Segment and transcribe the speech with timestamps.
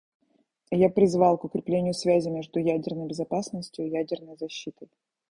[0.71, 4.89] И я призвал к укреплению связи между ядерной безопасностью и ядерной защитой.